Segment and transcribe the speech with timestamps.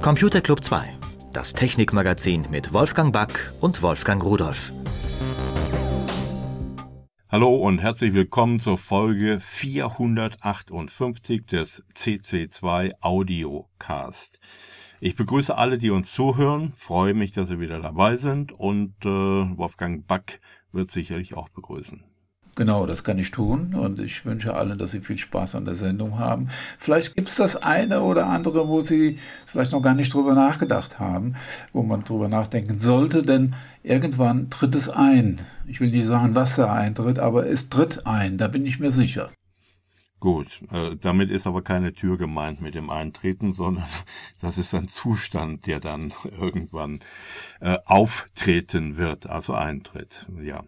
[0.00, 0.96] Computer Club 2,
[1.32, 4.72] das Technikmagazin mit Wolfgang Back und Wolfgang Rudolf.
[7.28, 14.38] Hallo und herzlich willkommen zur Folge 458 des CC2 Audiocast.
[15.00, 19.08] Ich begrüße alle, die uns zuhören, freue mich, dass Sie wieder dabei sind und äh,
[19.08, 20.40] Wolfgang Back
[20.70, 22.04] wird sicherlich auch begrüßen.
[22.58, 25.76] Genau, das kann ich tun und ich wünsche allen, dass Sie viel Spaß an der
[25.76, 26.48] Sendung haben.
[26.76, 30.98] Vielleicht gibt es das eine oder andere, wo Sie vielleicht noch gar nicht drüber nachgedacht
[30.98, 31.36] haben,
[31.72, 35.38] wo man drüber nachdenken sollte, denn irgendwann tritt es ein.
[35.68, 38.90] Ich will nicht sagen, was da eintritt, aber es tritt ein, da bin ich mir
[38.90, 39.30] sicher.
[40.18, 43.84] Gut, äh, damit ist aber keine Tür gemeint mit dem Eintreten, sondern
[44.40, 46.98] das ist ein Zustand, der dann irgendwann
[47.60, 50.26] äh, auftreten wird, also eintritt.
[50.42, 50.64] Ja.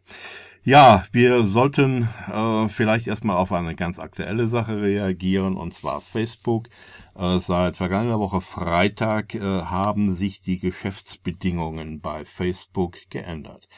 [0.62, 6.68] Ja, wir sollten äh, vielleicht erstmal auf eine ganz aktuelle Sache reagieren, und zwar Facebook.
[7.16, 13.68] Äh, seit vergangener Woche Freitag äh, haben sich die Geschäftsbedingungen bei Facebook geändert.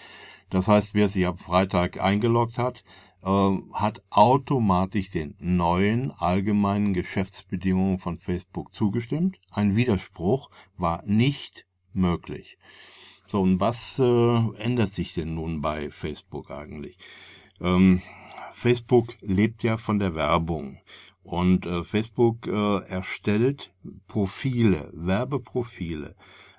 [0.50, 2.82] Das heißt, wer sich am Freitag eingeloggt hat,
[3.22, 9.38] äh, hat automatisch den neuen allgemeinen Geschäftsbedingungen von Facebook zugestimmt.
[9.52, 12.58] Ein Widerspruch war nicht möglich.
[13.32, 16.98] So, und was äh, ändert sich denn nun bei Facebook eigentlich?
[17.62, 18.02] Ähm,
[18.52, 20.80] Facebook lebt ja von der Werbung.
[21.22, 23.72] Und äh, Facebook äh, erstellt
[24.06, 26.14] Profile, Werbeprofile.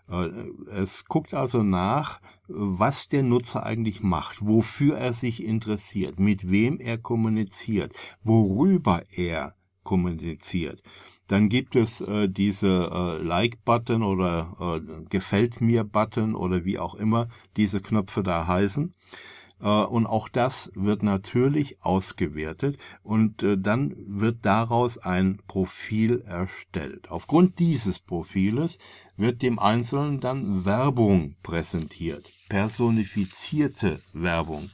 [0.10, 0.30] Äh,
[0.72, 6.80] es guckt also nach, was der Nutzer eigentlich macht, wofür er sich interessiert, mit wem
[6.80, 10.82] er kommuniziert, worüber er kommuniziert.
[11.28, 17.28] Dann gibt es äh, diese äh, Like-Button oder äh, Gefällt mir-Button oder wie auch immer
[17.56, 18.94] diese Knöpfe da heißen.
[19.64, 27.10] Äh, und auch das wird natürlich ausgewertet und äh, dann wird daraus ein Profil erstellt.
[27.10, 28.78] Aufgrund dieses Profiles
[29.16, 34.70] wird dem Einzelnen dann Werbung präsentiert, personifizierte Werbung.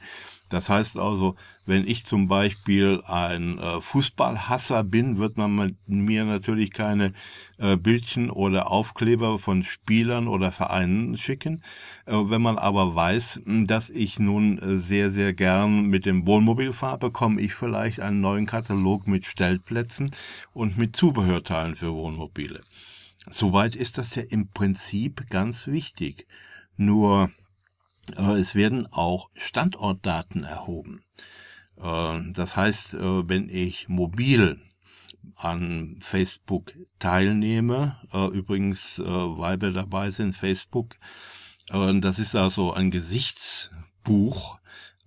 [0.50, 6.72] Das heißt also, wenn ich zum Beispiel ein äh, Fußballhasser bin, wird man mir natürlich
[6.72, 7.14] keine
[7.58, 11.62] äh, Bildchen oder Aufkleber von Spielern oder Vereinen schicken.
[12.04, 16.72] Äh, wenn man aber weiß, dass ich nun äh, sehr, sehr gern mit dem Wohnmobil
[16.72, 20.10] fahre, bekomme ich vielleicht einen neuen Katalog mit Stellplätzen
[20.52, 22.60] und mit Zubehörteilen für Wohnmobile.
[23.30, 26.26] Soweit ist das ja im Prinzip ganz wichtig.
[26.76, 27.30] Nur
[28.18, 31.04] es werden auch Standortdaten erhoben.
[31.76, 34.60] Äh, das heißt, äh, wenn ich mobil
[35.36, 37.96] an Facebook teilnehme,
[38.32, 40.96] übrigens, weil wir dabei sind, Facebook,
[41.68, 44.60] das ist also ein Gesichtsbuch, äh,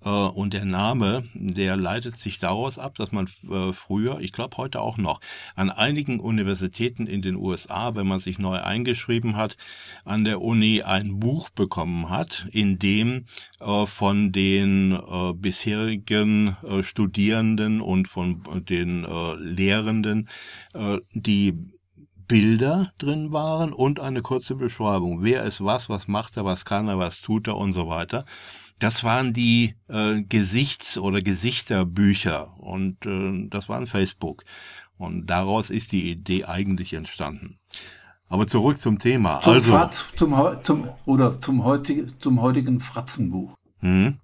[0.10, 4.82] und der Name, der leitet sich daraus ab, dass man äh, früher, ich glaube heute
[4.82, 5.20] auch noch,
[5.56, 9.58] an einigen Universitäten in den USA, wenn man sich neu eingeschrieben hat,
[10.06, 13.26] an der Uni ein Buch bekommen hat, in dem
[13.60, 14.98] äh, von den
[15.36, 19.06] bisherigen Studierenden und von den
[19.40, 20.30] Lehrenden
[21.14, 21.54] die
[22.28, 25.24] Bilder drin waren und eine kurze Beschreibung.
[25.24, 28.26] Wer ist was, was macht er, was kann er, was tut er und so weiter.
[28.84, 34.44] Das waren die äh, Gesichts- oder Gesichterbücher und äh, das war ein Facebook.
[34.98, 37.60] Und daraus ist die Idee eigentlich entstanden.
[38.28, 39.40] Aber zurück zum Thema.
[39.40, 43.54] Zum also, Fratz, zum, zum, oder zum, heutigen, zum heutigen Fratzenbuch.
[43.80, 44.18] Hm?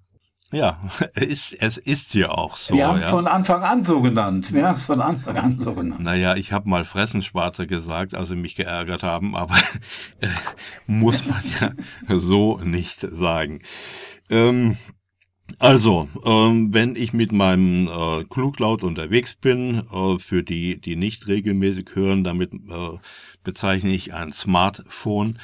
[0.52, 0.80] Ja,
[1.14, 2.74] es, es ist ja auch so.
[2.74, 3.08] Wir haben ja.
[3.08, 4.52] von Anfang an so genannt.
[4.52, 6.02] Wir haben es von Anfang an so genannt.
[6.02, 9.54] Naja, ich habe mal Fressensparte gesagt, also mich geärgert haben, aber
[10.20, 10.28] äh,
[10.86, 11.72] muss man ja
[12.16, 13.60] so nicht sagen.
[14.28, 14.76] Ähm,
[15.58, 21.26] also, ähm, wenn ich mit meinem äh, Kluglaut unterwegs bin, äh, für die, die nicht
[21.26, 22.98] regelmäßig hören, damit äh,
[23.42, 25.38] bezeichne ich ein Smartphone,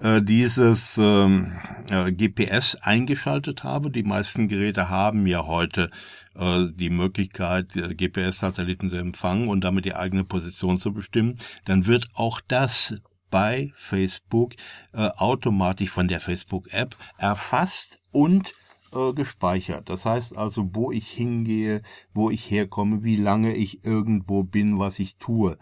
[0.00, 1.52] äh, dieses ähm,
[1.90, 3.90] äh, GPS eingeschaltet habe.
[3.90, 5.90] Die meisten Geräte haben ja heute
[6.34, 11.86] äh, die Möglichkeit, äh, GPS-Satelliten zu empfangen und damit die eigene Position zu bestimmen, dann
[11.86, 12.96] wird auch das
[13.30, 14.54] bei Facebook
[14.92, 18.52] äh, automatisch von der Facebook-App erfasst und
[18.94, 19.88] äh, gespeichert.
[19.88, 21.82] Das heißt also, wo ich hingehe,
[22.12, 25.58] wo ich herkomme, wie lange ich irgendwo bin, was ich tue.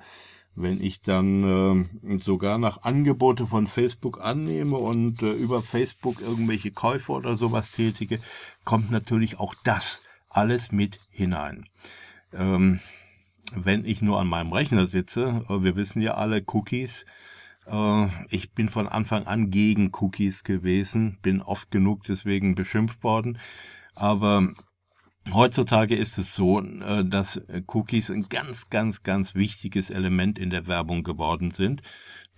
[0.54, 6.70] Wenn ich dann äh, sogar nach Angebote von Facebook annehme und äh, über Facebook irgendwelche
[6.70, 8.20] Käufe oder sowas tätige,
[8.64, 11.64] kommt natürlich auch das alles mit hinein.
[12.34, 12.81] Ähm,
[13.54, 17.06] wenn ich nur an meinem Rechner sitze, äh, wir wissen ja alle Cookies,
[17.66, 23.38] äh, ich bin von Anfang an gegen Cookies gewesen, bin oft genug deswegen beschimpft worden.
[23.94, 24.49] Aber
[25.30, 30.66] Heutzutage ist es so, äh, dass Cookies ein ganz, ganz, ganz wichtiges Element in der
[30.66, 31.82] Werbung geworden sind.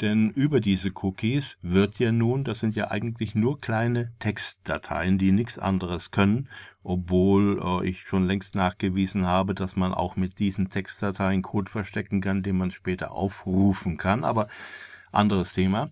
[0.01, 5.31] Denn über diese Cookies wird ja nun, das sind ja eigentlich nur kleine Textdateien, die
[5.31, 6.49] nichts anderes können,
[6.83, 12.21] obwohl äh, ich schon längst nachgewiesen habe, dass man auch mit diesen Textdateien Code verstecken
[12.21, 14.25] kann, den man später aufrufen kann.
[14.25, 14.49] Aber
[15.13, 15.91] anderes Thema.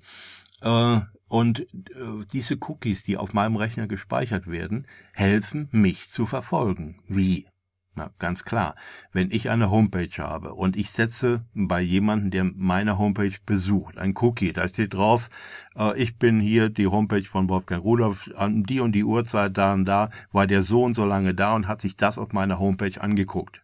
[1.32, 7.00] Und äh, diese Cookies, die auf meinem Rechner gespeichert werden, helfen mich zu verfolgen.
[7.08, 7.46] Wie?
[7.94, 8.74] Na, ganz klar.
[9.12, 14.12] Wenn ich eine Homepage habe und ich setze bei jemandem, der meine Homepage besucht, ein
[14.18, 15.30] Cookie, da steht drauf,
[15.74, 19.72] äh, ich bin hier die Homepage von Wolfgang Rudolf, an die und die Uhrzeit da
[19.72, 22.58] und da, war der so und so lange da und hat sich das auf meiner
[22.58, 23.62] Homepage angeguckt.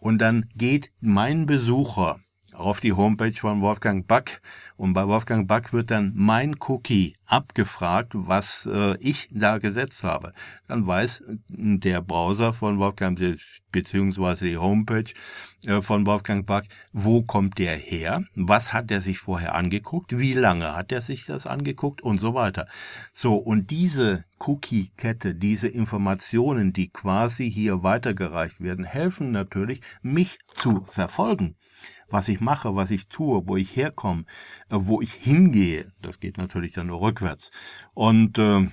[0.00, 2.20] Und dann geht mein Besucher
[2.52, 4.40] auf die Homepage von Wolfgang Back.
[4.76, 10.32] Und bei Wolfgang Back wird dann mein Cookie abgefragt, was äh, ich da gesetzt habe.
[10.68, 13.18] Dann weiß der Browser von Wolfgang
[13.70, 15.12] beziehungsweise die Homepage
[15.66, 20.34] äh, von Wolfgang Back, wo kommt der her, was hat er sich vorher angeguckt, wie
[20.34, 22.02] lange hat er sich das angeguckt?
[22.02, 22.68] Und so weiter.
[23.12, 30.84] So, und diese Cookie-Kette, diese Informationen, die quasi hier weitergereicht werden, helfen natürlich, mich zu
[30.88, 31.56] verfolgen
[32.12, 34.24] was ich mache, was ich tue, wo ich herkomme,
[34.70, 35.92] äh, wo ich hingehe.
[36.00, 37.50] Das geht natürlich dann nur rückwärts.
[37.94, 38.68] Und äh,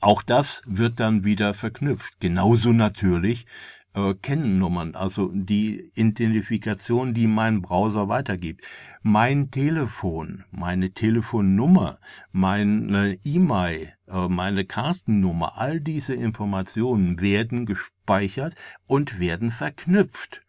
[0.00, 2.20] auch das wird dann wieder verknüpft.
[2.20, 3.46] Genauso natürlich
[3.94, 8.62] äh, Kennnummern, also die Identifikation, die mein Browser weitergibt.
[9.02, 11.98] Mein Telefon, meine Telefonnummer,
[12.32, 18.54] meine E-Mail, äh, meine Kartennummer, all diese Informationen werden gespeichert
[18.86, 20.43] und werden verknüpft.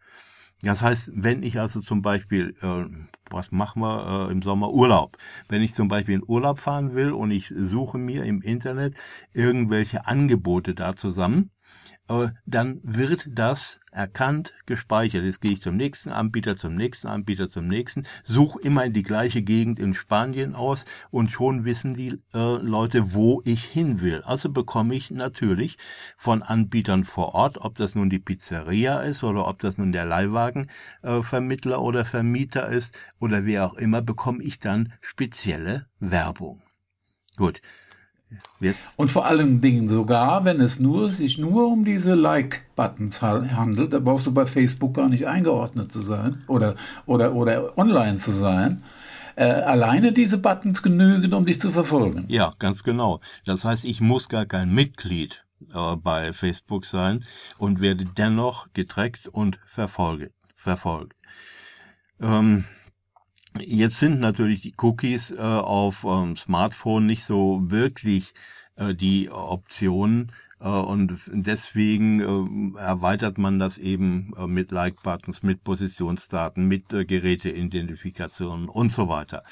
[0.62, 2.86] Das heißt, wenn ich also zum Beispiel, äh,
[3.30, 5.18] was machen wir äh, im Sommer Urlaub?
[5.48, 8.94] Wenn ich zum Beispiel in Urlaub fahren will und ich suche mir im Internet
[9.34, 11.50] irgendwelche Angebote da zusammen,
[12.46, 15.24] dann wird das erkannt, gespeichert.
[15.24, 19.02] Jetzt gehe ich zum nächsten Anbieter, zum nächsten Anbieter, zum nächsten, suche immer in die
[19.02, 24.22] gleiche Gegend in Spanien aus und schon wissen die äh, Leute, wo ich hin will.
[24.22, 25.78] Also bekomme ich natürlich
[26.16, 30.04] von Anbietern vor Ort, ob das nun die Pizzeria ist oder ob das nun der
[30.04, 36.62] Leihwagenvermittler äh, oder Vermieter ist oder wer auch immer, bekomme ich dann spezielle Werbung.
[37.36, 37.60] Gut,
[38.60, 38.98] Jetzt.
[38.98, 43.98] Und vor allen Dingen sogar, wenn es nur, sich nur um diese Like-Buttons handelt, da
[44.00, 46.74] brauchst du bei Facebook gar nicht eingeordnet zu sein oder,
[47.06, 48.82] oder, oder online zu sein.
[49.36, 52.24] Äh, alleine diese Buttons genügen, um dich zu verfolgen.
[52.28, 53.20] Ja, ganz genau.
[53.44, 55.44] Das heißt, ich muss gar kein Mitglied
[55.74, 57.24] äh, bei Facebook sein
[57.58, 60.32] und werde dennoch getrackt und verfolgt.
[60.56, 61.14] verfolgt.
[62.20, 62.64] Ähm,
[63.60, 68.34] Jetzt sind natürlich die Cookies äh, auf ähm, Smartphone nicht so wirklich
[68.76, 75.64] äh, die Option äh, und deswegen äh, erweitert man das eben äh, mit Like-Buttons, mit
[75.64, 79.42] Positionsdaten, mit äh, Geräteidentifikation und so weiter.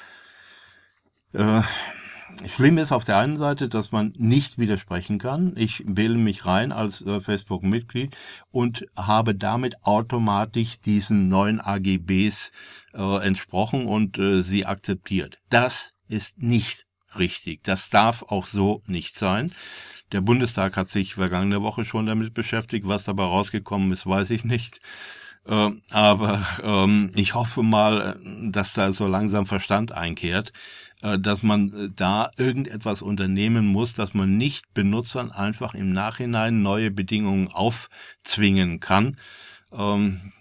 [2.47, 5.55] Schlimm ist auf der einen Seite, dass man nicht widersprechen kann.
[5.57, 8.17] Ich wähle mich rein als äh, Facebook-Mitglied
[8.51, 12.53] und habe damit automatisch diesen neuen AGBs
[12.95, 15.39] äh, entsprochen und äh, sie akzeptiert.
[15.51, 16.87] Das ist nicht
[17.17, 17.63] richtig.
[17.63, 19.53] Das darf auch so nicht sein.
[20.13, 22.87] Der Bundestag hat sich vergangene Woche schon damit beschäftigt.
[22.87, 24.81] Was dabei rausgekommen ist, weiß ich nicht.
[25.47, 30.53] Äh, aber ähm, ich hoffe mal, äh, dass da so langsam Verstand einkehrt.
[31.05, 36.63] Äh, dass man äh, da irgendetwas unternehmen muss, dass man nicht Benutzern einfach im Nachhinein
[36.63, 39.19] neue Bedingungen aufzwingen kann.
[39.71, 40.33] Ähm,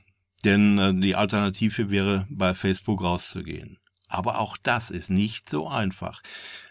[0.45, 3.77] denn äh, die Alternative wäre, bei Facebook rauszugehen.
[4.07, 6.21] Aber auch das ist nicht so einfach.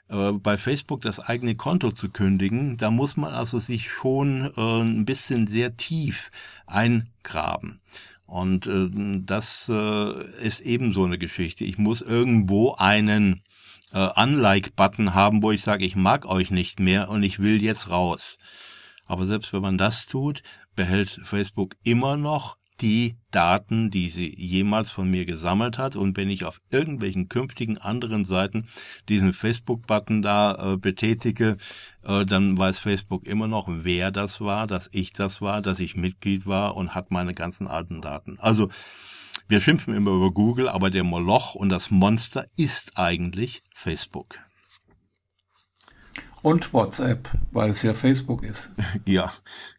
[0.09, 5.47] Bei Facebook das eigene Konto zu kündigen, da muss man also sich schon ein bisschen
[5.47, 6.31] sehr tief
[6.67, 7.81] eingraben.
[8.33, 8.67] Und
[9.27, 11.65] das ist eben so eine Geschichte.
[11.65, 13.43] Ich muss irgendwo einen
[13.93, 17.91] äh, Unlike-Button haben, wo ich sage, ich mag euch nicht mehr und ich will jetzt
[17.91, 18.39] raus.
[19.07, 20.43] Aber selbst wenn man das tut,
[20.75, 25.97] behält Facebook immer noch die Daten, die sie jemals von mir gesammelt hat.
[25.97, 28.67] Und wenn ich auf irgendwelchen künftigen anderen Seiten
[29.09, 31.57] diesen Facebook-Button da äh, betätige,
[32.03, 35.97] äh, dann weiß Facebook immer noch, wer das war, dass ich das war, dass ich
[35.97, 38.39] Mitglied war und hat meine ganzen alten Daten.
[38.41, 38.69] Also
[39.49, 44.39] wir schimpfen immer über Google, aber der Moloch und das Monster ist eigentlich Facebook.
[46.43, 48.71] Und WhatsApp, weil es ja Facebook ist.
[49.07, 49.31] ja,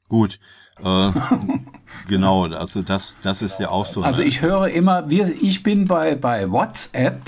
[0.07, 0.39] gut.
[0.83, 1.11] Äh,
[2.07, 4.01] genau, also das, das ist ja auch so.
[4.01, 7.21] Also ich höre immer, wir, ich bin bei, bei WhatsApp,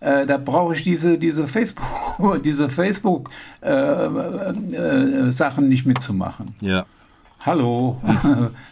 [0.00, 6.54] äh, da brauche ich diese, diese Facebook, diese Facebook äh, äh, Sachen nicht mitzumachen.
[6.60, 6.86] Ja.
[7.40, 8.00] hallo,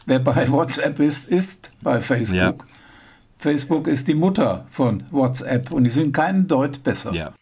[0.06, 2.36] wer bei WhatsApp ist, ist bei Facebook.
[2.36, 2.54] Ja.
[3.38, 7.12] Facebook ist die Mutter von WhatsApp und die sind keinen Deut besser.
[7.12, 7.32] Ja.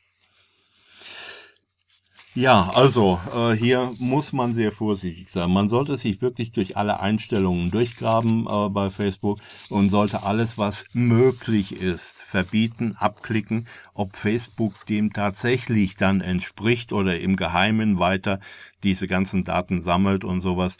[2.36, 5.50] Ja, also äh, hier muss man sehr vorsichtig sein.
[5.50, 9.38] Man sollte sich wirklich durch alle Einstellungen durchgraben äh, bei Facebook
[9.70, 17.18] und sollte alles, was möglich ist, verbieten, abklicken, ob Facebook dem tatsächlich dann entspricht oder
[17.18, 18.38] im Geheimen weiter
[18.82, 20.76] diese ganzen Daten sammelt und sowas.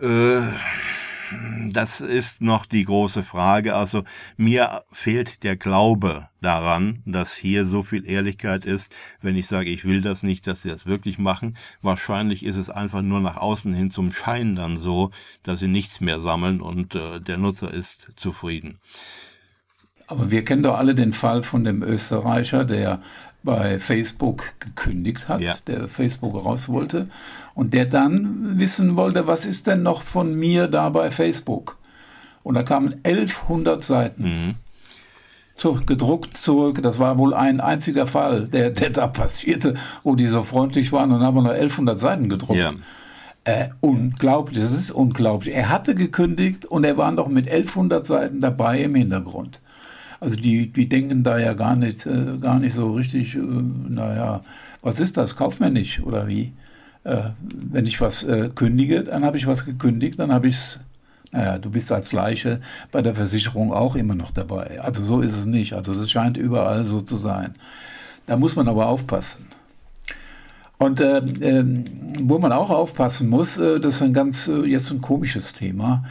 [0.00, 0.40] Äh,
[1.70, 3.74] das ist noch die große Frage.
[3.74, 4.04] Also
[4.36, 9.84] mir fehlt der Glaube daran, dass hier so viel Ehrlichkeit ist, wenn ich sage, ich
[9.84, 11.56] will das nicht, dass sie das wirklich machen.
[11.82, 15.10] Wahrscheinlich ist es einfach nur nach außen hin zum Schein dann so,
[15.42, 18.78] dass sie nichts mehr sammeln und äh, der Nutzer ist zufrieden.
[20.06, 23.00] Aber wir kennen doch alle den Fall von dem Österreicher, der
[23.44, 25.54] bei Facebook gekündigt hat, ja.
[25.66, 27.06] der Facebook raus wollte
[27.54, 31.76] und der dann wissen wollte, was ist denn noch von mir da bei Facebook?
[32.42, 34.22] Und da kamen 1100 Seiten.
[34.22, 34.54] Mhm.
[35.56, 36.82] So, gedruckt zurück.
[36.82, 41.12] Das war wohl ein einziger Fall, der, der da passierte, wo die so freundlich waren
[41.12, 42.58] und haben noch 1100 Seiten gedruckt.
[42.58, 42.72] Ja.
[43.44, 45.54] Äh, unglaublich, das ist unglaublich.
[45.54, 49.60] Er hatte gekündigt und er war noch mit 1100 Seiten dabei im Hintergrund.
[50.24, 54.40] Also die, die denken da ja gar nicht, äh, gar nicht so richtig, äh, naja,
[54.80, 56.54] was ist das, kaufmännisch oder wie?
[57.04, 60.80] Äh, wenn ich was äh, kündige, dann habe ich was gekündigt, dann habe ich es,
[61.30, 64.80] naja, du bist als Leiche bei der Versicherung auch immer noch dabei.
[64.80, 65.74] Also so ist es nicht.
[65.74, 67.54] Also das scheint überall so zu sein.
[68.26, 69.44] Da muss man aber aufpassen.
[70.78, 71.64] Und äh, äh,
[72.22, 76.02] wo man auch aufpassen muss, äh, das ist ein ganz äh, jetzt ein komisches Thema.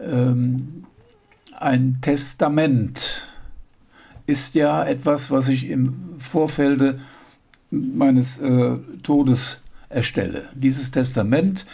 [0.00, 0.82] Ähm,
[1.60, 3.28] ein Testament
[4.26, 7.00] ist ja etwas, was ich im Vorfelde
[7.70, 10.48] meines äh, Todes erstelle.
[10.54, 11.66] Dieses Testament,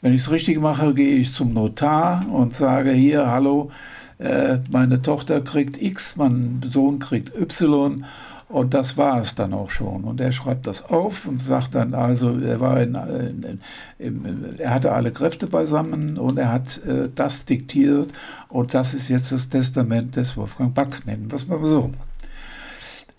[0.00, 3.70] wenn ich es richtig mache, gehe ich zum Notar und sage hier, hallo,
[4.18, 8.04] äh, meine Tochter kriegt X, mein Sohn kriegt Y
[8.48, 10.04] und das war es dann auch schon.
[10.04, 13.58] Und er schreibt das auf und sagt dann, also er war in, in,
[13.98, 18.10] in, er hatte alle Kräfte beisammen und er hat äh, das diktiert
[18.48, 21.92] und das ist jetzt das Testament des Wolfgang Back, nennen wir es mal so.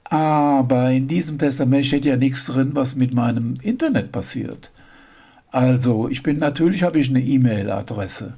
[0.06, 4.72] Aber in diesem Testament steht ja nichts drin, was mit meinem Internet passiert.
[5.52, 8.36] Also, ich bin natürlich habe ich eine E-Mail-Adresse.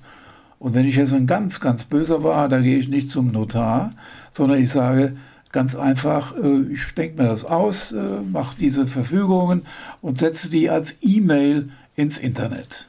[0.60, 3.92] Und wenn ich jetzt ein ganz, ganz böser war, da gehe ich nicht zum Notar,
[4.32, 5.16] sondern ich sage
[5.52, 9.64] ganz einfach, äh, ich denke mir das aus, äh, mache diese Verfügungen
[10.02, 12.88] und setze die als E-Mail ins Internet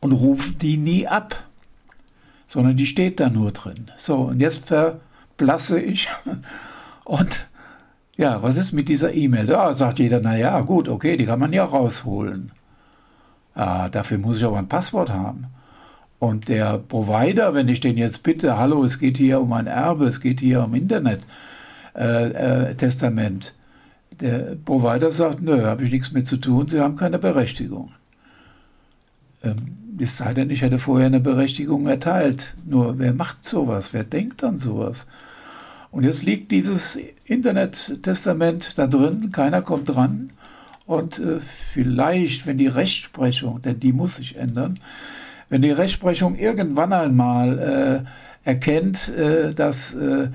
[0.00, 1.36] und rufe die nie ab,
[2.48, 3.90] sondern die steht da nur drin.
[3.98, 6.08] So, und jetzt verblasse ich
[7.04, 7.48] und
[8.16, 9.50] ja, was ist mit dieser E-Mail?
[9.50, 12.50] Ja, sagt jeder, na ja, gut, okay, die kann man ja rausholen.
[13.54, 15.44] Ah, dafür muss ich aber ein Passwort haben.
[16.18, 20.06] Und der Provider, wenn ich den jetzt bitte, hallo, es geht hier um ein Erbe,
[20.06, 21.26] es geht hier um Internet-Testament,
[21.96, 22.74] äh, äh,
[24.20, 27.92] der Provider sagt, nö, habe ich nichts mit zu tun, Sie haben keine Berechtigung.
[29.42, 29.56] Ähm,
[29.98, 32.54] es sei denn, ich hätte vorher eine Berechtigung erteilt.
[32.64, 33.92] Nur wer macht sowas?
[33.94, 35.06] Wer denkt an sowas?
[35.90, 40.30] Und jetzt liegt dieses Internet-Testament da drin, keiner kommt dran.
[40.86, 44.78] Und äh, vielleicht, wenn die Rechtsprechung, denn die muss sich ändern,
[45.48, 48.08] wenn die Rechtsprechung irgendwann einmal äh,
[48.46, 50.28] erkennt, äh, dass, äh,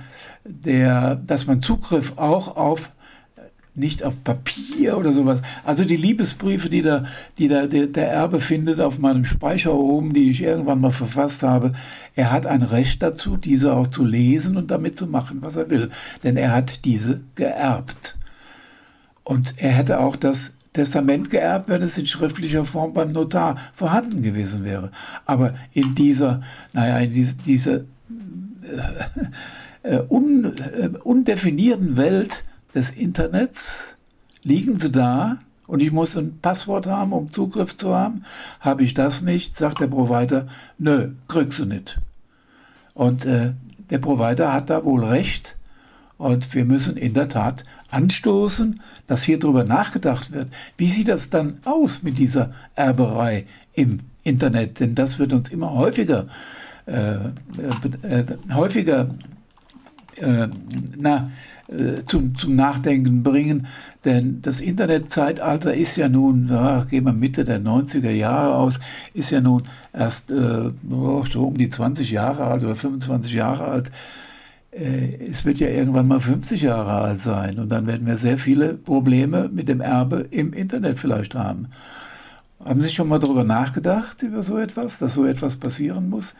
[0.43, 2.91] der, dass man Zugriff auch auf
[3.73, 5.41] nicht auf Papier oder sowas.
[5.63, 7.05] Also die Liebesbriefe, die, da,
[7.37, 11.41] die da, der, der Erbe findet auf meinem Speicher oben, die ich irgendwann mal verfasst
[11.41, 11.69] habe,
[12.13, 15.69] er hat ein Recht dazu, diese auch zu lesen und damit zu machen, was er
[15.69, 15.89] will.
[16.21, 18.17] Denn er hat diese geerbt.
[19.23, 24.21] Und er hätte auch das Testament geerbt, wenn es in schriftlicher Form beim Notar vorhanden
[24.21, 24.91] gewesen wäre.
[25.25, 26.41] Aber in dieser,
[26.73, 27.85] naja, in diese, diese
[29.83, 33.95] äh, un, äh, undefinierten Welt des Internets
[34.43, 38.23] liegen sie da und ich muss ein Passwort haben, um Zugriff zu haben.
[38.59, 40.47] Habe ich das nicht, sagt der Provider,
[40.77, 41.97] nö, kriegst du nicht.
[42.93, 43.53] Und äh,
[43.89, 45.57] der Provider hat da wohl recht.
[46.17, 50.49] Und wir müssen in der Tat anstoßen, dass hier drüber nachgedacht wird.
[50.77, 54.79] Wie sieht das dann aus mit dieser Erberei im Internet?
[54.79, 56.27] Denn das wird uns immer häufiger, äh, äh, äh
[58.53, 59.15] häufiger,
[60.17, 60.47] äh,
[60.97, 61.31] na,
[61.71, 63.65] äh, zum, zum Nachdenken bringen.
[64.03, 68.79] Denn das Internetzeitalter ist ja nun, ja, gehen wir Mitte der 90er Jahre aus,
[69.13, 70.71] ist ja nun erst äh,
[71.31, 73.91] so um die 20 Jahre alt oder 25 Jahre alt.
[74.71, 78.37] Äh, es wird ja irgendwann mal 50 Jahre alt sein und dann werden wir sehr
[78.37, 81.67] viele Probleme mit dem Erbe im Internet vielleicht haben.
[82.63, 86.35] Haben Sie schon mal darüber nachgedacht, über so etwas, dass so etwas passieren muss?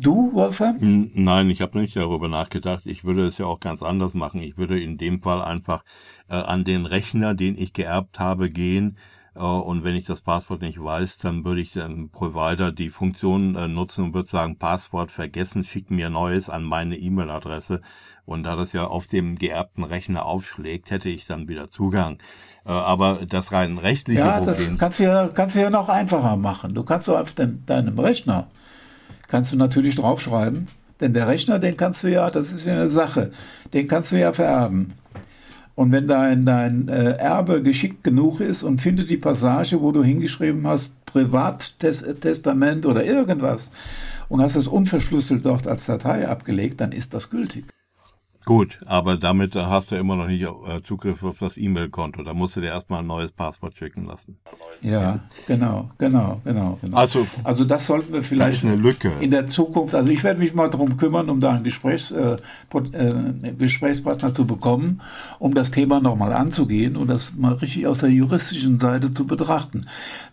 [0.00, 0.78] Du, Wolfgang?
[0.80, 2.86] Nein, ich habe nicht darüber nachgedacht.
[2.86, 4.40] Ich würde es ja auch ganz anders machen.
[4.40, 5.82] Ich würde in dem Fall einfach
[6.28, 8.96] äh, an den Rechner, den ich geerbt habe, gehen.
[9.34, 13.56] Äh, und wenn ich das Passwort nicht weiß, dann würde ich dem Provider die Funktion
[13.56, 17.80] äh, nutzen und würde sagen, Passwort vergessen, schick mir neues an meine E-Mail-Adresse.
[18.24, 22.18] Und da das ja auf dem geerbten Rechner aufschlägt, hätte ich dann wieder Zugang.
[22.64, 24.46] Äh, aber das rein rechtliche ja, Problem...
[24.46, 26.74] das kannst du ja, kannst du ja noch einfacher machen.
[26.74, 28.46] Du kannst doch auf dem, deinem Rechner
[29.28, 30.66] kannst du natürlich draufschreiben.
[31.00, 33.30] Denn der Rechner, den kannst du ja, das ist ja eine Sache,
[33.72, 34.94] den kannst du ja vererben.
[35.76, 40.02] Und wenn dein, dein äh, Erbe geschickt genug ist und findet die Passage, wo du
[40.02, 43.70] hingeschrieben hast, Privattestament oder irgendwas,
[44.28, 47.64] und hast es unverschlüsselt dort als Datei abgelegt, dann ist das gültig.
[48.48, 52.22] Gut, aber damit hast du immer noch nicht äh, Zugriff auf das E-Mail-Konto.
[52.22, 54.38] Da musst du dir erstmal ein neues Passwort schicken lassen.
[54.80, 56.78] Ja, genau, genau, genau.
[56.80, 56.96] genau.
[56.96, 60.96] Also, also das sollten wir vielleicht in der Zukunft, also ich werde mich mal darum
[60.96, 62.38] kümmern, um da einen Gesprächs, äh,
[62.92, 65.02] äh, Gesprächspartner zu bekommen,
[65.38, 69.84] um das Thema nochmal anzugehen und das mal richtig aus der juristischen Seite zu betrachten.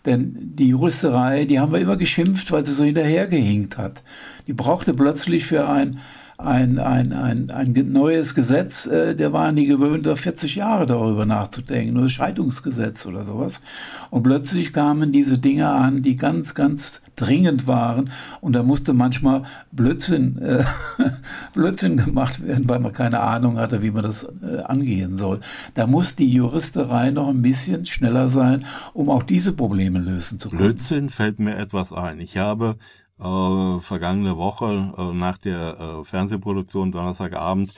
[0.06, 4.02] Denn die Juristerei, die haben wir immer geschimpft, weil sie so hinterhergehinkt hat.
[4.46, 6.00] Die brauchte plötzlich für ein
[6.38, 11.24] ein, ein, ein, ein neues Gesetz, äh, der war nie gewöhnt, da 40 Jahre darüber
[11.24, 13.62] nachzudenken, nur das Scheidungsgesetz oder sowas.
[14.10, 18.10] Und plötzlich kamen diese Dinge an, die ganz, ganz dringend waren.
[18.40, 20.64] Und da musste manchmal Blödsinn, äh,
[21.54, 25.40] Blödsinn gemacht werden, weil man keine Ahnung hatte, wie man das äh, angehen soll.
[25.74, 30.50] Da muss die Juristerei noch ein bisschen schneller sein, um auch diese Probleme lösen zu
[30.50, 30.60] können.
[30.60, 32.20] Blödsinn fällt mir etwas ein.
[32.20, 32.76] Ich habe
[33.18, 37.72] äh, vergangene Woche äh, nach der äh, Fernsehproduktion Donnerstagabend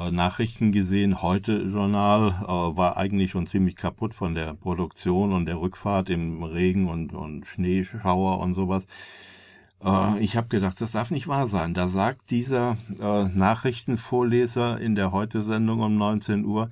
[0.00, 1.22] äh, Nachrichten gesehen.
[1.22, 6.42] Heute Journal äh, war eigentlich schon ziemlich kaputt von der Produktion und der Rückfahrt im
[6.42, 8.86] Regen und, und Schneeschauer und sowas.
[9.82, 11.74] Äh, ich habe gedacht, das darf nicht wahr sein.
[11.74, 16.70] Da sagt dieser äh, Nachrichtenvorleser in der Heute-Sendung um 19 Uhr,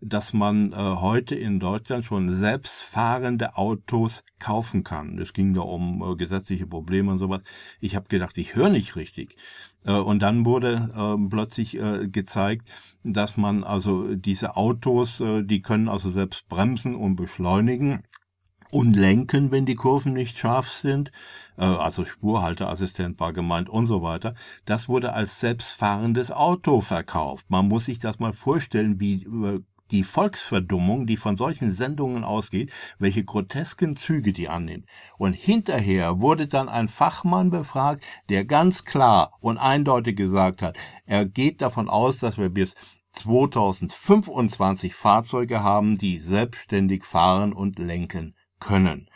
[0.00, 5.18] dass man äh, heute in Deutschland schon selbstfahrende Autos kaufen kann.
[5.18, 7.42] Es ging da um äh, gesetzliche Probleme und sowas.
[7.80, 9.36] Ich habe gedacht, ich höre nicht richtig.
[9.84, 12.68] Äh, und dann wurde äh, plötzlich äh, gezeigt,
[13.02, 18.02] dass man also diese Autos, äh, die können also selbst bremsen und beschleunigen
[18.74, 21.12] und lenken, wenn die Kurven nicht scharf sind,
[21.56, 24.34] äh, also Spurhalteassistent war gemeint und so weiter.
[24.64, 27.46] Das wurde als selbstfahrendes Auto verkauft.
[27.48, 29.60] Man muss sich das mal vorstellen, wie äh,
[29.92, 34.86] die Volksverdummung, die von solchen Sendungen ausgeht, welche grotesken Züge die annimmt.
[35.18, 41.26] Und hinterher wurde dann ein Fachmann befragt, der ganz klar und eindeutig gesagt hat, er
[41.26, 42.74] geht davon aus, dass wir bis
[43.12, 49.08] 2025 Fahrzeuge haben, die selbstständig fahren und lenken können.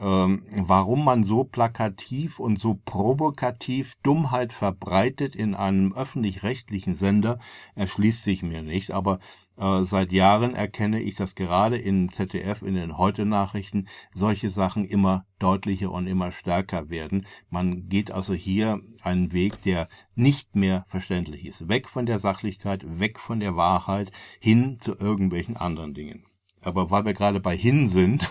[0.00, 7.40] Ähm, warum man so plakativ und so provokativ Dummheit verbreitet in einem öffentlich-rechtlichen Sender,
[7.74, 8.92] erschließt sich mir nicht.
[8.92, 9.18] Aber
[9.56, 15.26] äh, seit Jahren erkenne ich, dass gerade in ZDF, in den Heute-Nachrichten, solche Sachen immer
[15.40, 17.26] deutlicher und immer stärker werden.
[17.50, 21.68] Man geht also hier einen Weg, der nicht mehr verständlich ist.
[21.68, 26.27] Weg von der Sachlichkeit, weg von der Wahrheit, hin zu irgendwelchen anderen Dingen
[26.68, 28.30] aber weil wir gerade bei hin sind,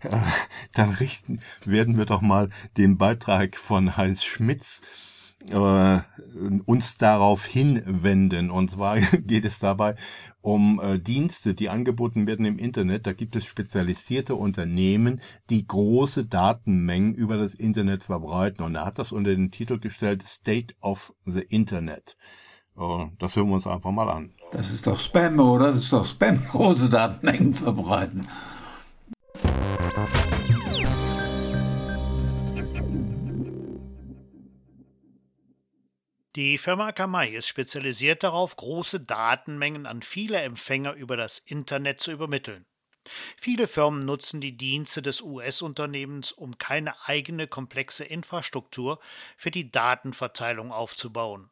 [0.72, 4.80] dann richten, werden wir doch mal den Beitrag von Heinz Schmitz
[5.50, 6.00] äh,
[6.64, 8.50] uns darauf hinwenden.
[8.50, 9.96] Und zwar geht es dabei
[10.40, 13.06] um äh, Dienste, die angeboten werden im Internet.
[13.06, 18.64] Da gibt es spezialisierte Unternehmen, die große Datenmengen über das Internet verbreiten.
[18.64, 22.16] Und er hat das unter den Titel gestellt State of the Internet.
[22.74, 24.34] Das hören wir uns einfach mal an.
[24.52, 25.72] Das ist doch Spam, oder?
[25.72, 28.28] Das ist doch Spam, große Datenmengen verbreiten.
[36.34, 42.10] Die Firma Akamai ist spezialisiert darauf, große Datenmengen an viele Empfänger über das Internet zu
[42.10, 42.64] übermitteln.
[43.36, 48.98] Viele Firmen nutzen die Dienste des US-Unternehmens, um keine eigene komplexe Infrastruktur
[49.36, 51.50] für die Datenverteilung aufzubauen.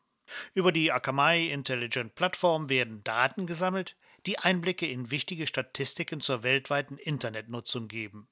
[0.54, 6.98] Über die Akamai Intelligent Plattform werden Daten gesammelt, die Einblicke in wichtige Statistiken zur weltweiten
[6.98, 8.28] Internetnutzung geben.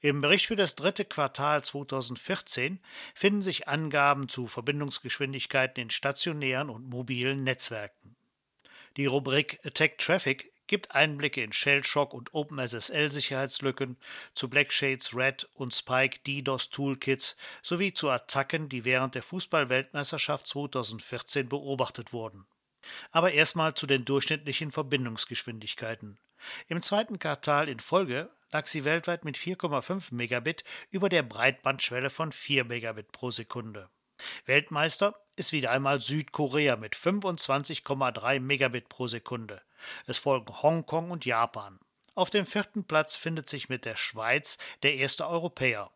[0.00, 2.80] Im Bericht für das dritte Quartal 2014
[3.14, 8.16] finden sich Angaben zu Verbindungsgeschwindigkeiten in stationären und mobilen Netzwerken.
[8.96, 13.96] Die Rubrik Attack Traffic gibt Einblicke in Shellshock und OpenSSL-Sicherheitslücken,
[14.34, 21.48] zu Blackshades Red und Spike DDoS Toolkits sowie zu Attacken, die während der Fußball-Weltmeisterschaft 2014
[21.48, 22.46] beobachtet wurden.
[23.10, 26.18] Aber erstmal zu den durchschnittlichen Verbindungsgeschwindigkeiten.
[26.68, 32.32] Im zweiten Quartal in Folge lag sie weltweit mit 4,5 Megabit über der Breitbandschwelle von
[32.32, 33.88] 4 Megabit pro Sekunde.
[34.46, 39.62] Weltmeister ist wieder einmal Südkorea mit 25,3 Megabit pro Sekunde.
[40.06, 41.78] Es folgen Hongkong und Japan.
[42.14, 45.90] Auf dem vierten Platz findet sich mit der Schweiz der erste Europäer.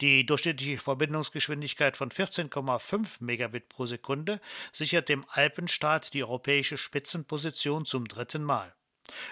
[0.00, 4.40] Die durchschnittliche Verbindungsgeschwindigkeit von 14,5 Megabit pro Sekunde
[4.72, 8.74] sichert dem Alpenstaat die europäische Spitzenposition zum dritten Mal.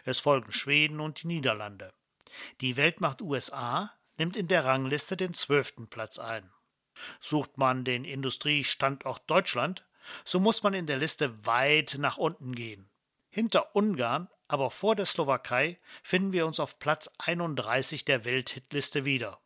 [0.04, 1.92] Es folgen Schweden und die Niederlande.
[2.60, 6.50] Die Weltmacht USA nimmt in der Rangliste den zwölften Platz ein.
[7.20, 9.86] Sucht man den Industriestandort Deutschland,
[10.24, 12.88] so muss man in der Liste weit nach unten gehen.
[13.30, 19.38] Hinter Ungarn, aber vor der Slowakei, finden wir uns auf Platz 31 der Welthitliste wieder.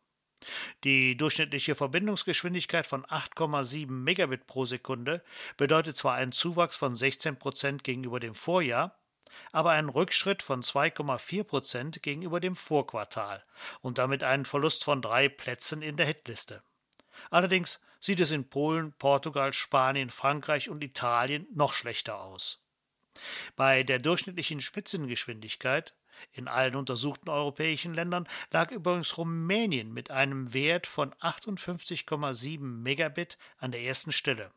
[0.83, 5.23] Die durchschnittliche Verbindungsgeschwindigkeit von 8,7 Megabit pro Sekunde
[5.57, 8.97] bedeutet zwar einen Zuwachs von 16 Prozent gegenüber dem Vorjahr,
[9.51, 13.43] aber einen Rückschritt von 2,4 Prozent gegenüber dem Vorquartal
[13.81, 16.61] und damit einen Verlust von drei Plätzen in der Hitliste.
[17.29, 22.61] Allerdings sieht es in Polen, Portugal, Spanien, Frankreich und Italien noch schlechter aus.
[23.55, 25.93] Bei der durchschnittlichen Spitzengeschwindigkeit
[26.31, 33.71] in allen untersuchten europäischen Ländern lag übrigens Rumänien mit einem Wert von 58,7 Megabit an
[33.71, 34.51] der ersten Stelle.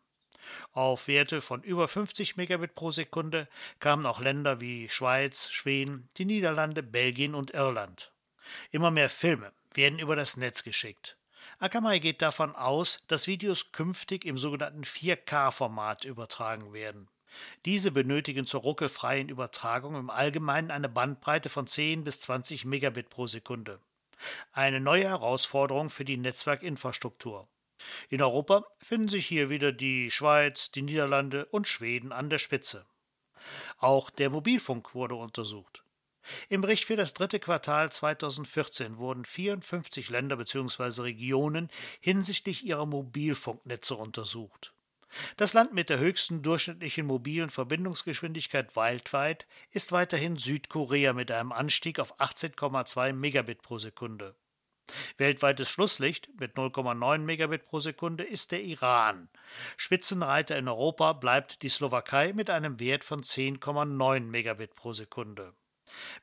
[0.72, 3.48] Auf Werte von über 50 Megabit pro Sekunde
[3.80, 8.12] kamen auch Länder wie Schweiz, Schweden, die Niederlande, Belgien und Irland.
[8.70, 11.17] Immer mehr Filme werden über das Netz geschickt.
[11.60, 17.08] Akamai geht davon aus, dass Videos künftig im sogenannten 4K-Format übertragen werden.
[17.64, 23.26] Diese benötigen zur ruckelfreien Übertragung im Allgemeinen eine Bandbreite von 10 bis 20 Megabit pro
[23.26, 23.80] Sekunde.
[24.52, 27.48] Eine neue Herausforderung für die Netzwerkinfrastruktur.
[28.08, 32.86] In Europa finden sich hier wieder die Schweiz, die Niederlande und Schweden an der Spitze.
[33.78, 35.82] Auch der Mobilfunk wurde untersucht.
[36.48, 41.02] Im Bericht für das dritte Quartal 2014 wurden 54 Länder bzw.
[41.02, 41.68] Regionen
[42.00, 44.72] hinsichtlich ihrer Mobilfunknetze untersucht.
[45.36, 51.98] Das Land mit der höchsten durchschnittlichen mobilen Verbindungsgeschwindigkeit weltweit ist weiterhin Südkorea mit einem Anstieg
[51.98, 54.34] auf 18,2 Megabit pro Sekunde.
[55.16, 59.28] Weltweites Schlusslicht mit 0,9 Megabit pro Sekunde ist der Iran.
[59.76, 65.54] Spitzenreiter in Europa bleibt die Slowakei mit einem Wert von 10,9 Megabit pro Sekunde.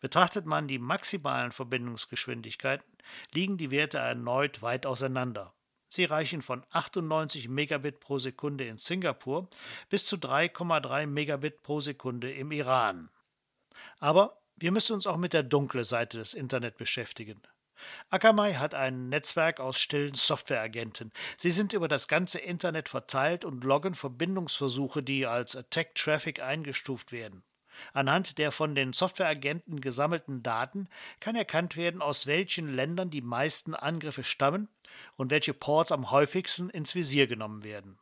[0.02, 2.90] Betrachtet man die maximalen Verbindungsgeschwindigkeiten,
[3.34, 5.54] liegen die Werte erneut weit auseinander.
[5.88, 9.48] Sie reichen von 98 Megabit pro Sekunde in Singapur
[9.90, 13.10] bis zu 3,3 Megabit pro Sekunde im Iran.
[14.00, 17.42] Aber wir müssen uns auch mit der dunklen Seite des Internet beschäftigen.
[18.10, 21.12] Akamai hat ein Netzwerk aus stillen Softwareagenten.
[21.38, 27.12] Sie sind über das ganze Internet verteilt und loggen Verbindungsversuche, die als Attack Traffic eingestuft
[27.12, 27.44] werden.
[27.94, 30.88] Anhand der von den Softwareagenten gesammelten Daten
[31.20, 34.68] kann erkannt werden, aus welchen Ländern die meisten Angriffe stammen
[35.16, 37.98] und welche Ports am häufigsten ins Visier genommen werden.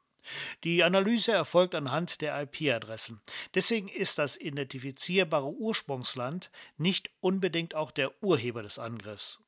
[0.64, 3.22] Die Analyse erfolgt anhand der IP-Adressen.
[3.56, 9.40] Deswegen ist das identifizierbare Ursprungsland nicht unbedingt auch der Urheber des Angriffs.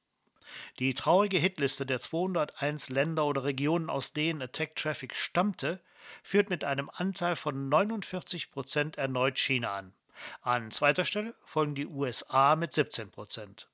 [0.79, 5.81] Die traurige Hitliste der 201 Länder oder Regionen, aus denen Attack Traffic stammte,
[6.21, 9.93] führt mit einem Anteil von 49 Prozent erneut China an.
[10.41, 13.69] An zweiter Stelle folgen die USA mit 17 Prozent.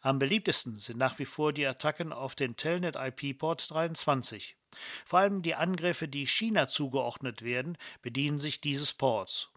[0.00, 4.56] Am beliebtesten sind nach wie vor die Attacken auf den Telnet IP-Port 23.
[5.04, 9.50] Vor allem die Angriffe, die China zugeordnet werden, bedienen sich dieses Ports.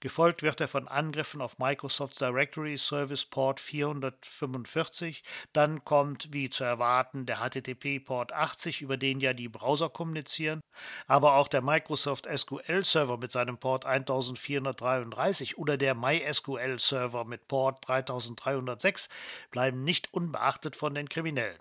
[0.00, 5.22] Gefolgt wird er von Angriffen auf Microsofts Directory Service Port 445.
[5.52, 10.60] Dann kommt, wie zu erwarten, der HTTP-Port 80, über den ja die Browser kommunizieren.
[11.06, 17.48] Aber auch der Microsoft SQL Server mit seinem Port 1433 oder der MySQL Server mit
[17.48, 19.08] Port 3306
[19.50, 21.58] bleiben nicht unbeachtet von den Kriminellen.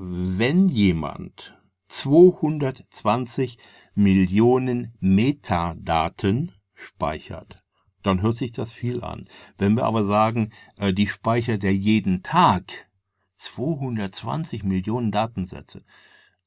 [0.02, 1.58] wenn jemand
[1.90, 3.58] 220
[3.96, 7.64] Millionen Metadaten speichert,
[8.04, 9.28] dann hört sich das viel an.
[9.58, 12.88] Wenn wir aber sagen, äh, die speichert er jeden Tag
[13.36, 15.84] 220 Millionen Datensätze,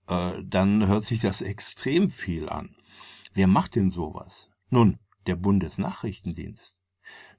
[0.07, 2.75] äh, dann hört sich das extrem viel an.
[3.35, 4.51] Wer macht denn sowas?
[4.71, 6.77] Nun, der Bundesnachrichtendienst.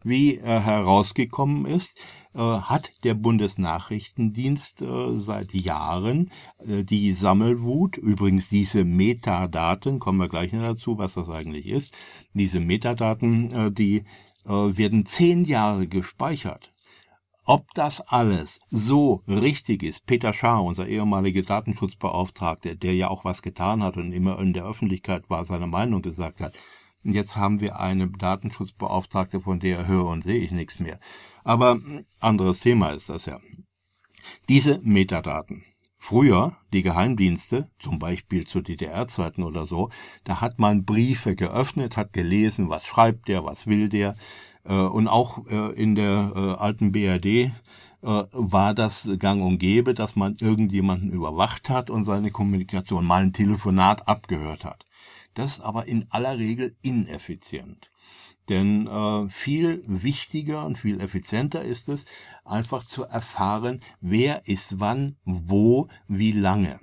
[0.04, 1.98] Wie äh, herausgekommen ist,
[2.34, 6.32] äh, hat der Bundesnachrichtendienst äh, seit Jahren
[6.68, 11.96] äh, die Sammelwut, übrigens diese Metadaten, kommen wir gleich noch dazu, was das eigentlich ist,
[12.34, 14.04] diese Metadaten, äh, die
[14.46, 16.74] äh, werden zehn Jahre gespeichert.
[17.46, 23.42] Ob das alles so richtig ist, Peter Schaar, unser ehemaliger Datenschutzbeauftragter, der ja auch was
[23.42, 26.54] getan hat und immer in der Öffentlichkeit war, seine Meinung gesagt hat,
[27.04, 31.00] und jetzt haben wir eine Datenschutzbeauftragte, von der höre und sehe ich nichts mehr.
[31.44, 31.80] Aber
[32.20, 33.40] anderes Thema ist das ja.
[34.50, 35.64] Diese Metadaten.
[35.98, 39.90] Früher, die Geheimdienste, zum Beispiel zu DDR-Zeiten oder so,
[40.26, 44.16] da hat man Briefe geöffnet, hat gelesen, was schreibt der, was will der.
[44.66, 47.52] Äh, und auch äh, in der äh, alten BRD
[48.06, 53.32] war das gang und gäbe, dass man irgendjemanden überwacht hat und seine Kommunikation, mal ein
[53.32, 54.86] Telefonat abgehört hat.
[55.34, 57.92] Das ist aber in aller Regel ineffizient.
[58.50, 62.06] Denn äh, viel wichtiger und viel effizienter ist es,
[62.44, 66.80] einfach zu erfahren, wer ist wann, wo, wie lange.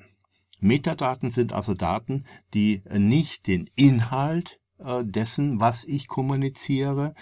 [0.60, 7.14] Metadaten sind also Daten, die nicht den Inhalt äh, dessen, was ich kommuniziere,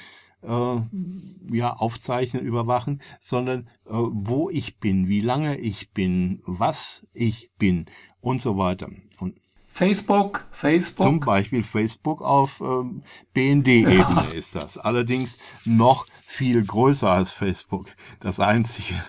[0.42, 0.76] äh,
[1.50, 7.86] ja, aufzeichnen, überwachen, sondern äh, wo ich bin, wie lange ich bin, was ich bin
[8.20, 8.88] und so weiter.
[9.18, 9.40] Und
[9.78, 11.06] Facebook, Facebook.
[11.06, 14.24] Zum Beispiel Facebook auf ähm, BND-Ebene ja.
[14.36, 14.76] ist das.
[14.76, 17.86] Allerdings noch viel größer als Facebook.
[18.18, 19.00] Das Einzige,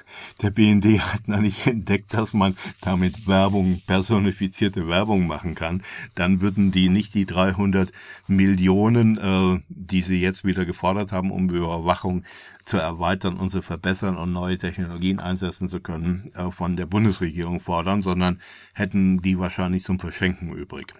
[0.43, 5.82] der BND hat noch nicht entdeckt, dass man damit Werbung, personifizierte Werbung machen kann.
[6.13, 7.91] Dann würden die nicht die 300
[8.27, 12.25] Millionen, äh, die sie jetzt wieder gefordert haben, um Überwachung
[12.69, 17.60] zu erweitern und zu verbessern und neue Technologien einsetzen zu können, äh, von der Bundesregierung
[17.60, 18.39] fordern, sondern
[18.75, 20.93] hätten die wahrscheinlich zum Verschenken übrig.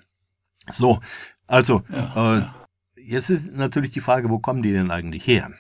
[0.71, 0.99] So,
[1.45, 2.55] also ja, äh, ja.
[2.95, 5.51] jetzt ist natürlich die Frage, wo kommen die denn eigentlich her?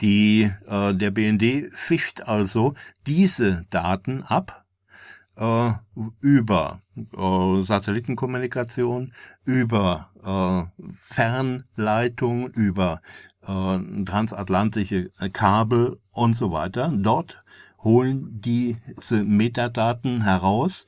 [0.00, 2.74] Die, äh, der BND fischt also
[3.06, 4.65] diese Daten ab
[5.36, 5.72] äh,
[6.20, 9.12] über äh, Satellitenkommunikation,
[9.44, 13.00] über äh, Fernleitung, über
[13.42, 16.92] äh, transatlantische Kabel und so weiter.
[16.94, 17.42] Dort
[17.82, 20.86] holen diese Metadaten heraus.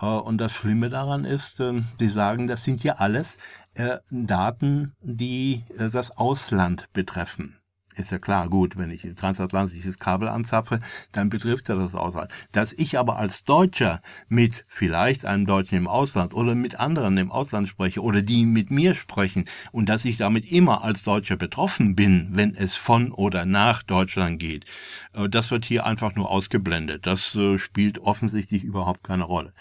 [0.00, 3.38] Äh, und das Schlimme daran ist, äh, die sagen, das sind ja alles
[3.74, 7.58] äh, Daten, die äh, das Ausland betreffen
[7.98, 10.80] ist ja klar, gut, wenn ich transatlantisches Kabel anzapfe,
[11.12, 12.30] dann betrifft er das Ausland.
[12.52, 17.32] Dass ich aber als Deutscher mit vielleicht einem Deutschen im Ausland oder mit anderen im
[17.32, 21.96] Ausland spreche oder die mit mir sprechen und dass ich damit immer als Deutscher betroffen
[21.96, 24.64] bin, wenn es von oder nach Deutschland geht,
[25.12, 27.06] äh, das wird hier einfach nur ausgeblendet.
[27.06, 29.52] Das äh, spielt offensichtlich überhaupt keine Rolle.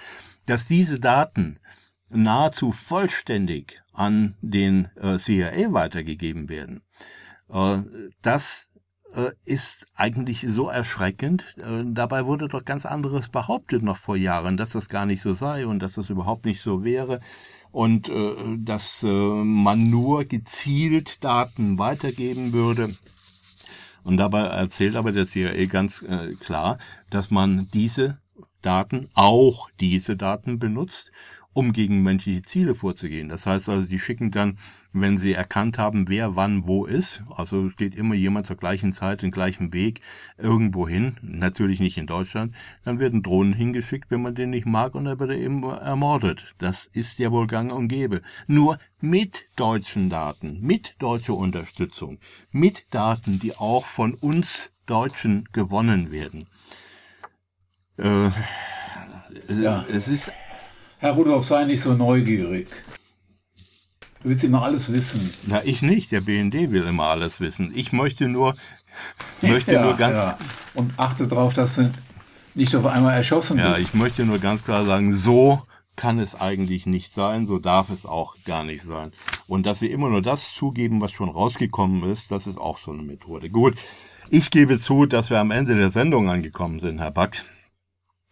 [0.45, 1.59] Dass diese Daten
[2.09, 6.81] nahezu vollständig an den äh, CIA weitergegeben werden,
[7.47, 8.69] das
[9.13, 11.43] äh, ist eigentlich so erschreckend.
[11.57, 15.33] Äh, dabei wurde doch ganz anderes behauptet noch vor Jahren, dass das gar nicht so
[15.33, 17.19] sei und dass das überhaupt nicht so wäre
[17.71, 22.95] und dass man nur gezielt Daten weitergeben würde.
[24.05, 26.01] Und dabei erzählt aber der CIA ganz
[26.39, 26.77] klar,
[27.09, 28.17] dass man diese
[28.61, 31.11] Daten, auch diese Daten benutzt,
[31.55, 33.29] um gegen menschliche Ziele vorzugehen.
[33.29, 34.57] Das heißt also, die schicken dann,
[34.91, 39.21] wenn sie erkannt haben, wer wann wo ist, also steht immer jemand zur gleichen Zeit,
[39.21, 40.01] den gleichen Weg
[40.37, 44.95] irgendwo hin, natürlich nicht in Deutschland, dann werden Drohnen hingeschickt, wenn man den nicht mag
[44.95, 46.43] und dann wird er eben ermordet.
[46.57, 48.21] Das ist ja wohl gang und gäbe.
[48.47, 52.19] Nur mit deutschen Daten, mit deutscher Unterstützung,
[52.51, 56.47] mit Daten, die auch von uns Deutschen gewonnen werden.
[57.97, 58.29] Äh,
[59.47, 59.85] ja.
[59.89, 60.31] Es ist
[60.99, 62.67] Herr Rudolf, sei nicht so neugierig.
[64.23, 65.31] Du willst immer alles wissen.
[65.45, 66.11] Na, ich nicht.
[66.11, 67.71] Der BND will immer alles wissen.
[67.75, 68.55] Ich möchte nur,
[69.41, 70.17] möchte ja, nur ganz.
[70.17, 70.37] Ja.
[70.73, 71.91] Und achte darauf, dass du
[72.55, 73.77] nicht auf einmal erschossen ja, bist.
[73.77, 75.61] Ja, ich möchte nur ganz klar sagen, so
[75.95, 79.11] kann es eigentlich nicht sein, so darf es auch gar nicht sein.
[79.47, 82.91] Und dass sie immer nur das zugeben, was schon rausgekommen ist, das ist auch so
[82.91, 83.49] eine Methode.
[83.49, 83.75] Gut,
[84.29, 87.43] ich gebe zu, dass wir am Ende der Sendung angekommen sind, Herr Back.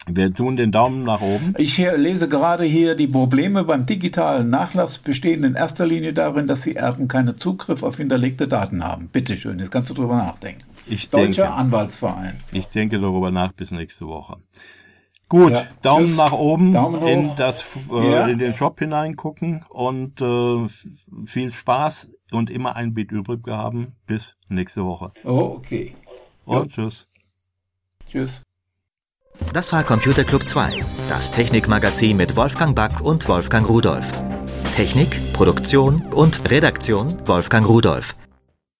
[0.07, 1.53] Wir tun den Daumen nach oben.
[1.57, 6.61] Ich lese gerade hier, die Probleme beim digitalen Nachlass bestehen in erster Linie darin, dass
[6.61, 9.07] die Erben keinen Zugriff auf hinterlegte Daten haben.
[9.07, 10.63] Bitte schön, jetzt kannst du drüber nachdenken.
[10.87, 12.35] Ich Deutscher denke, Anwaltsverein.
[12.51, 14.37] Ich denke darüber nach bis nächste Woche.
[15.29, 16.17] Gut, ja, Daumen tschüss.
[16.17, 18.27] nach oben Daumen in, das, äh, ja.
[18.27, 20.67] in den Shop hineingucken und äh,
[21.25, 23.95] viel Spaß und immer ein Bit übrig haben.
[24.05, 25.11] Bis nächste Woche.
[25.23, 25.95] Oh, okay.
[26.45, 26.83] Und jo.
[26.83, 27.07] tschüss.
[28.09, 28.43] Tschüss.
[29.53, 34.11] Das war Computer Club 2, das Technikmagazin mit Wolfgang Back und Wolfgang Rudolf.
[34.75, 38.15] Technik, Produktion und Redaktion Wolfgang Rudolf.